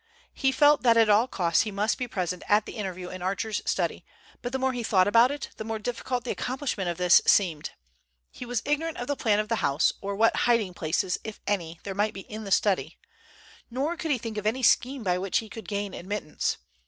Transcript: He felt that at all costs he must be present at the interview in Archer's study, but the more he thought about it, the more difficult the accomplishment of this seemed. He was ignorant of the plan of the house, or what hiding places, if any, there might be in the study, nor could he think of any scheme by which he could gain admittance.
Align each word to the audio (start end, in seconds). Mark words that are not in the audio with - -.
He 0.33 0.51
felt 0.51 0.81
that 0.81 0.97
at 0.97 1.11
all 1.11 1.27
costs 1.27 1.61
he 1.61 1.69
must 1.69 1.99
be 1.99 2.07
present 2.07 2.41
at 2.49 2.65
the 2.65 2.75
interview 2.75 3.09
in 3.09 3.21
Archer's 3.21 3.61
study, 3.67 4.03
but 4.41 4.51
the 4.51 4.57
more 4.57 4.73
he 4.73 4.81
thought 4.81 5.07
about 5.07 5.29
it, 5.29 5.51
the 5.57 5.63
more 5.63 5.77
difficult 5.77 6.23
the 6.23 6.31
accomplishment 6.31 6.89
of 6.89 6.97
this 6.97 7.21
seemed. 7.27 7.69
He 8.31 8.43
was 8.43 8.63
ignorant 8.65 8.97
of 8.97 9.05
the 9.05 9.15
plan 9.15 9.37
of 9.37 9.47
the 9.47 9.57
house, 9.57 9.93
or 10.01 10.15
what 10.15 10.35
hiding 10.47 10.73
places, 10.73 11.19
if 11.23 11.39
any, 11.45 11.79
there 11.83 11.93
might 11.93 12.15
be 12.15 12.21
in 12.21 12.45
the 12.45 12.51
study, 12.51 12.97
nor 13.69 13.95
could 13.95 14.09
he 14.09 14.17
think 14.17 14.39
of 14.39 14.47
any 14.47 14.63
scheme 14.63 15.03
by 15.03 15.19
which 15.19 15.37
he 15.37 15.49
could 15.49 15.67
gain 15.67 15.93
admittance. 15.93 16.57